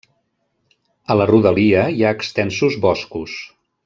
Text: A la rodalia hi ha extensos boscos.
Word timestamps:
A 1.11 1.17
la 1.19 1.27
rodalia 1.31 1.83
hi 1.97 2.01
ha 2.07 2.13
extensos 2.19 2.79
boscos. 2.87 3.37